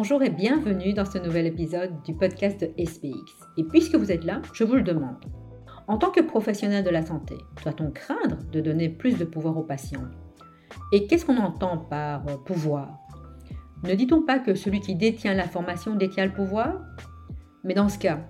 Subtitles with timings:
[0.00, 3.34] Bonjour et bienvenue dans ce nouvel épisode du podcast de SPX.
[3.56, 5.16] Et puisque vous êtes là, je vous le demande.
[5.88, 7.34] En tant que professionnel de la santé,
[7.64, 10.04] doit-on craindre de donner plus de pouvoir aux patients?
[10.92, 12.96] Et qu'est-ce qu'on entend par euh, pouvoir?
[13.82, 16.80] Ne dit-on pas que celui qui détient l'information détient le pouvoir?
[17.64, 18.20] Mais dans ce cas,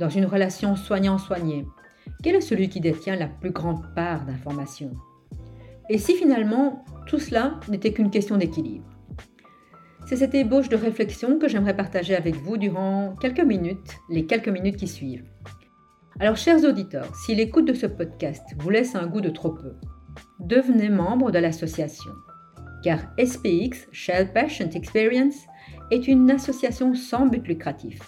[0.00, 1.68] dans une relation soignant-soigné,
[2.24, 4.90] quel est celui qui détient la plus grande part d'information
[5.88, 8.91] Et si finalement tout cela n'était qu'une question d'équilibre?
[10.12, 14.50] C'est cette ébauche de réflexion que j'aimerais partager avec vous durant quelques minutes, les quelques
[14.50, 15.24] minutes qui suivent.
[16.20, 19.72] Alors chers auditeurs, si l'écoute de ce podcast vous laisse un goût de trop peu,
[20.38, 22.12] devenez membre de l'association.
[22.84, 25.46] Car SPX, Shell Patient Experience,
[25.90, 27.98] est une association sans but lucratif.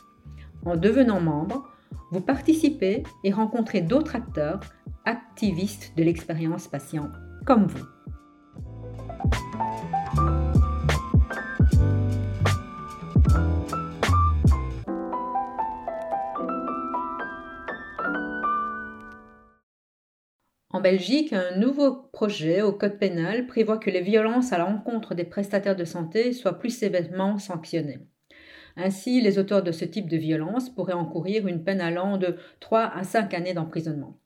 [0.66, 1.66] En devenant membre,
[2.12, 4.60] vous participez et rencontrez d'autres acteurs,
[5.06, 7.10] activistes de l'expérience patient,
[7.47, 7.86] comme vous.
[20.84, 25.76] Belgique, un nouveau projet au Code pénal prévoit que les violences à l'encontre des prestataires
[25.76, 28.00] de santé soient plus sévèrement sanctionnées.
[28.76, 32.82] Ainsi, les auteurs de ce type de violence pourraient encourir une peine allant de 3
[32.82, 34.20] à 5 années d'emprisonnement.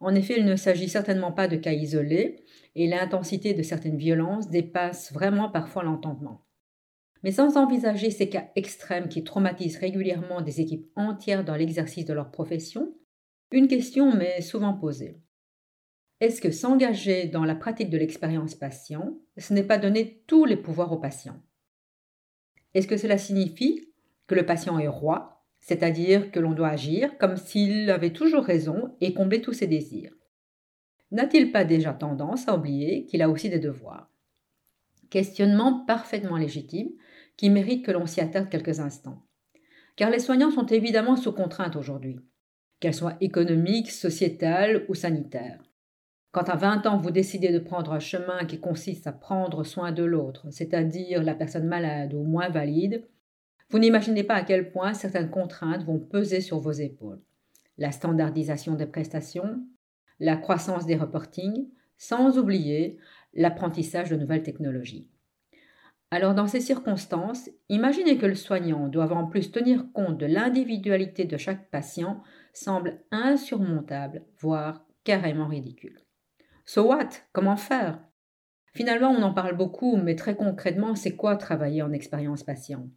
[0.00, 2.42] En effet, il ne s'agit certainement pas de cas isolés,
[2.74, 6.46] et l'intensité de certaines violences dépasse vraiment parfois l'entendement.
[7.22, 12.14] Mais sans envisager ces cas extrêmes qui traumatisent régulièrement des équipes entières dans l'exercice de
[12.14, 12.94] leur profession,
[13.52, 15.20] une question m'est souvent posée.
[16.20, 20.56] Est-ce que s'engager dans la pratique de l'expérience patient, ce n'est pas donner tous les
[20.56, 21.40] pouvoirs aux patients
[22.74, 23.88] Est-ce que cela signifie
[24.26, 28.96] que le patient est roi, c'est-à-dire que l'on doit agir comme s'il avait toujours raison
[29.00, 30.12] et combler tous ses désirs?
[31.12, 34.10] N'a-t-il pas déjà tendance à oublier qu'il a aussi des devoirs?
[35.10, 36.90] Questionnement parfaitement légitime
[37.36, 39.22] qui mérite que l'on s'y attarde quelques instants.
[39.94, 42.18] Car les soignants sont évidemment sous contrainte aujourd'hui,
[42.80, 45.62] qu'elles soient économiques, sociétales ou sanitaires.
[46.30, 49.92] Quand à 20 ans vous décidez de prendre un chemin qui consiste à prendre soin
[49.92, 53.06] de l'autre, c'est-à-dire la personne malade ou moins valide,
[53.70, 57.20] vous n'imaginez pas à quel point certaines contraintes vont peser sur vos épaules.
[57.78, 59.64] La standardisation des prestations,
[60.20, 62.98] la croissance des reportings, sans oublier
[63.34, 65.08] l'apprentissage de nouvelles technologies.
[66.10, 71.24] Alors dans ces circonstances, imaginez que le soignant doive en plus tenir compte de l'individualité
[71.24, 72.22] de chaque patient
[72.52, 76.00] semble insurmontable, voire carrément ridicule.
[76.68, 77.08] So what?
[77.32, 77.98] Comment faire?
[78.74, 82.90] Finalement, on en parle beaucoup, mais très concrètement, c'est quoi travailler en expérience patient?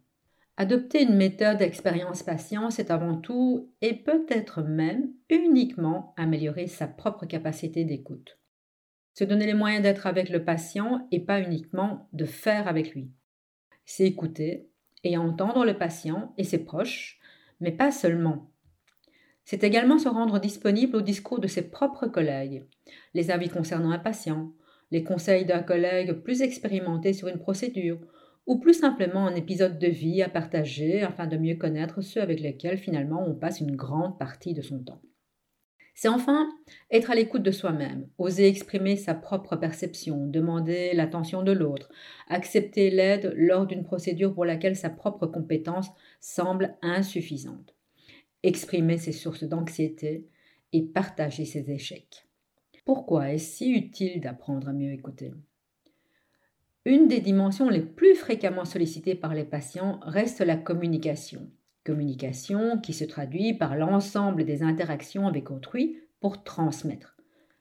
[0.58, 7.24] Adopter une méthode d'expérience patient, c'est avant tout et peut-être même uniquement améliorer sa propre
[7.24, 8.38] capacité d'écoute.
[9.14, 13.10] Se donner les moyens d'être avec le patient et pas uniquement de faire avec lui.
[13.86, 14.68] C'est écouter
[15.02, 17.18] et entendre le patient et ses proches,
[17.60, 18.51] mais pas seulement.
[19.44, 22.64] C'est également se rendre disponible au discours de ses propres collègues,
[23.14, 24.52] les avis concernant un patient,
[24.90, 27.98] les conseils d'un collègue plus expérimenté sur une procédure,
[28.46, 32.40] ou plus simplement un épisode de vie à partager afin de mieux connaître ceux avec
[32.40, 35.00] lesquels finalement on passe une grande partie de son temps.
[35.94, 36.48] C'est enfin
[36.90, 41.90] être à l'écoute de soi-même, oser exprimer sa propre perception, demander l'attention de l'autre,
[42.28, 45.88] accepter l'aide lors d'une procédure pour laquelle sa propre compétence
[46.20, 47.74] semble insuffisante,
[48.42, 50.28] exprimer ses sources d'anxiété
[50.72, 52.26] et partager ses échecs.
[52.84, 55.32] Pourquoi est-ce si utile d'apprendre à mieux écouter?
[56.84, 61.48] Une des dimensions les plus fréquemment sollicitées par les patients reste la communication.
[61.84, 67.16] Communication qui se traduit par l'ensemble des interactions avec autrui pour transmettre.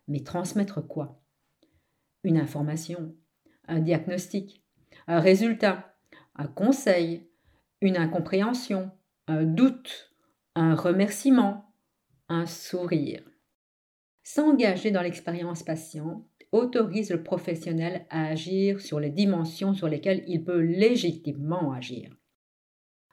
[0.08, 1.22] Mais transmettre quoi?
[2.24, 3.16] Une information,
[3.68, 4.64] un diagnostic,
[5.08, 5.96] un résultat,
[6.36, 7.28] un conseil,
[7.81, 8.91] une incompréhension,
[9.28, 10.11] un doute,
[10.56, 11.74] un remerciement,
[12.28, 13.24] un sourire.
[14.24, 20.44] S'engager dans l'expérience patient autorise le professionnel à agir sur les dimensions sur lesquelles il
[20.44, 22.16] peut légitimement agir.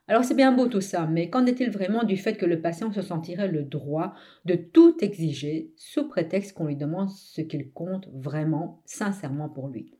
[0.08, 2.90] Alors c'est bien beau tout ça, mais qu'en est-il vraiment du fait que le patient
[2.92, 4.14] se sentirait le droit
[4.46, 9.94] de tout exiger sous prétexte qu'on lui demande ce qu'il compte vraiment, sincèrement pour lui?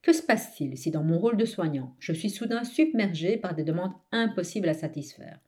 [0.00, 3.62] Que se passe-t-il si dans mon rôle de soignant, je suis soudain submergé par des
[3.62, 5.38] demandes impossibles à satisfaire?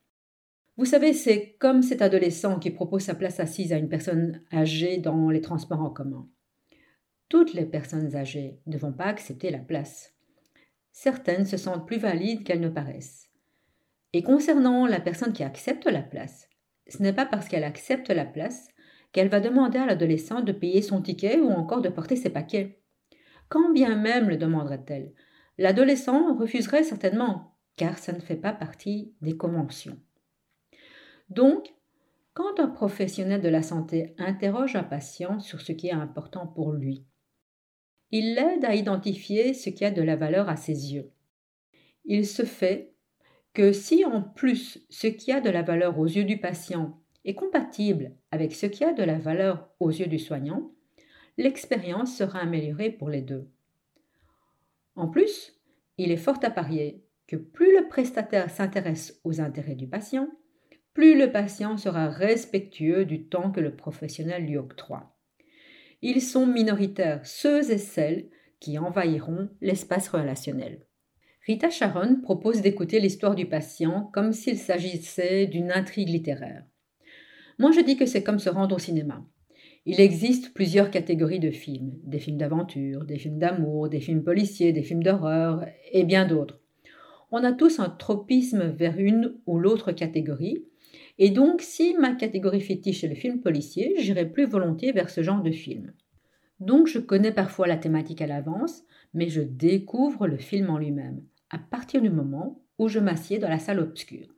[0.77, 4.99] Vous savez, c'est comme cet adolescent qui propose sa place assise à une personne âgée
[4.99, 6.29] dans les transports en commun.
[7.29, 10.15] Toutes les personnes âgées ne vont pas accepter la place.
[10.91, 13.31] Certaines se sentent plus valides qu'elles ne paraissent.
[14.13, 16.49] Et concernant la personne qui accepte la place,
[16.89, 18.69] ce n'est pas parce qu'elle accepte la place
[19.13, 22.81] qu'elle va demander à l'adolescent de payer son ticket ou encore de porter ses paquets.
[23.49, 25.13] Quand bien même le demanderait-elle,
[25.57, 29.99] l'adolescent refuserait certainement, car ça ne fait pas partie des conventions.
[31.29, 31.75] Donc,
[32.33, 36.73] quand un professionnel de la santé interroge un patient sur ce qui est important pour
[36.73, 37.05] lui,
[38.11, 41.11] il l'aide à identifier ce qui a de la valeur à ses yeux.
[42.05, 42.93] Il se fait
[43.55, 47.35] que si en plus ce qui a de la valeur aux yeux du patient est
[47.35, 50.73] compatible avec ce qui a de la valeur aux yeux du soignant,
[51.39, 53.49] l'expérience sera améliorée pour les deux.
[54.97, 55.61] En plus,
[55.99, 60.29] il est fort à parier que plus le prestataire s'intéresse aux intérêts du patient,
[60.95, 65.17] plus le patient sera respectueux du temps que le professionnel lui octroie.
[66.03, 68.29] Ils sont minoritaires, ceux et celles
[68.61, 70.87] qui envahiront l'espace relationnel.
[71.47, 76.65] Rita Sharon propose d'écouter l'histoire du patient comme s'il s'agissait d'une intrigue littéraire.
[77.59, 79.27] Moi je dis que c'est comme se rendre au cinéma.
[79.87, 84.73] Il existe plusieurs catégories de films, des films d'aventure, des films d'amour, des films policiers,
[84.73, 86.61] des films d'horreur et bien d'autres.
[87.31, 90.65] On a tous un tropisme vers une ou l'autre catégorie,
[91.19, 95.23] et donc si ma catégorie fétiche est le film policier, j'irai plus volontiers vers ce
[95.23, 95.93] genre de film.
[96.61, 101.23] Donc je connais parfois la thématique à l'avance, mais je découvre le film en lui-même,
[101.51, 104.29] à partir du moment où je m'assieds dans la salle obscure.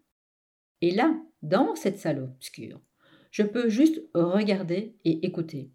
[0.80, 2.80] Et là, dans cette salle obscure,
[3.30, 5.70] je peux juste regarder et écouter.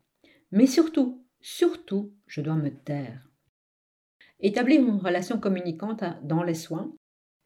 [0.51, 3.27] Mais surtout, surtout, je dois me taire.
[4.39, 6.91] Établir une relation communicante dans les soins,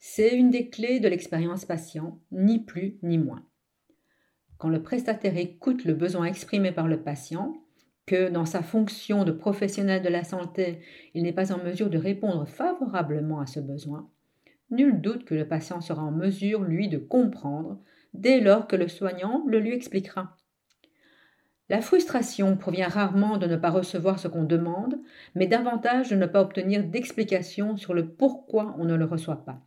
[0.08, 3.44] c'est une des clés de l'expérience patient, ni plus ni moins.
[4.60, 7.56] Quand le prestataire écoute le besoin exprimé par le patient,
[8.06, 10.80] que dans sa fonction de professionnel de la santé,
[11.16, 14.08] il n'est pas en mesure de répondre favorablement à ce besoin,
[14.70, 17.82] nul doute que le patient sera en mesure, lui, de comprendre
[18.14, 20.38] dès lors que le soignant le lui expliquera.
[21.68, 25.00] La frustration provient rarement de ne pas recevoir ce qu'on demande,
[25.34, 29.66] mais davantage de ne pas obtenir d'explication sur le pourquoi on ne le reçoit pas.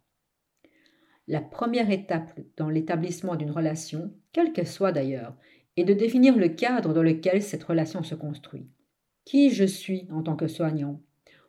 [1.30, 5.36] La première étape dans l'établissement d'une relation, quelle qu'elle soit d'ailleurs,
[5.76, 8.66] est de définir le cadre dans lequel cette relation se construit.
[9.26, 11.02] Qui je suis en tant que soignant?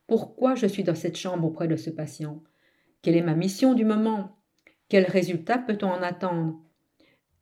[0.06, 2.44] Pourquoi je suis dans cette chambre auprès de ce patient?
[3.02, 4.38] Quelle est ma mission du moment?
[4.90, 6.60] Quels résultats peut-on en attendre?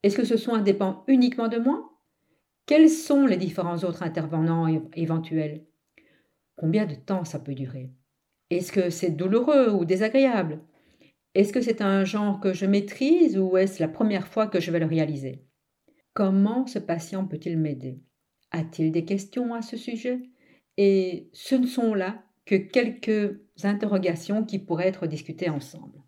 [0.04, 1.89] Est-ce que ce soin dépend uniquement de moi?
[2.68, 5.66] Quels sont les différents autres intervenants éventuels?
[6.56, 7.89] Combien de temps ça peut durer?
[8.51, 10.60] Est-ce que c'est douloureux ou désagréable?
[11.38, 14.72] Est-ce que c'est un genre que je maîtrise ou est-ce la première fois que je
[14.72, 15.44] vais le réaliser?
[16.16, 18.01] Comment ce patient peut-il m'aider?
[18.50, 20.19] A-t-il des questions à ce sujet?
[20.78, 26.01] Et ce ne sont là que quelques interrogations qui pourraient être discutées ensemble.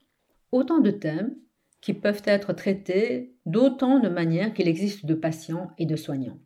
[0.52, 1.36] Autant de thèmes
[1.80, 6.40] qui peuvent être traités d'autant de manières qu'il existe de patients et de soignants.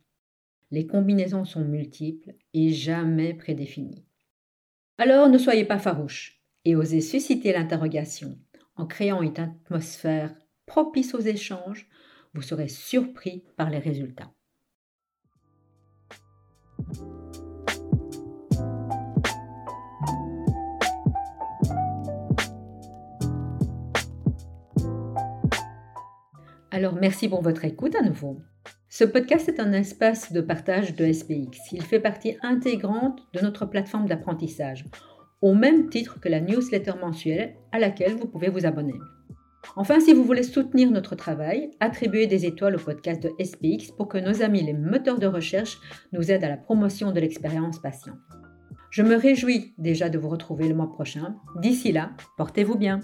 [0.71, 4.03] Les combinaisons sont multiples et jamais prédéfinies.
[4.97, 8.37] Alors ne soyez pas farouches et osez susciter l'interrogation.
[8.75, 10.33] En créant une atmosphère
[10.65, 11.87] propice aux échanges,
[12.33, 14.31] vous serez surpris par les résultats.
[26.71, 28.41] Alors merci pour votre écoute à nouveau.
[28.89, 31.71] Ce podcast est un espace de partage de SPX.
[31.71, 34.85] Il fait partie intégrante de notre plateforme d'apprentissage,
[35.43, 38.95] au même titre que la newsletter mensuelle à laquelle vous pouvez vous abonner.
[39.75, 44.07] Enfin, si vous voulez soutenir notre travail, attribuez des étoiles au podcast de SPX pour
[44.07, 45.79] que nos amis les moteurs de recherche
[46.13, 48.13] nous aident à la promotion de l'expérience patient.
[48.89, 51.35] Je me réjouis déjà de vous retrouver le mois prochain.
[51.59, 53.01] D'ici là, portez-vous bien.